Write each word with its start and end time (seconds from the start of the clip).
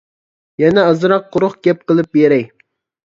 يەنە 0.61 0.85
ئازراق 0.93 1.27
قۇرۇق 1.37 1.55
گەپ 1.69 1.85
قىلىپ 1.93 2.11
بېرەي. 2.19 2.47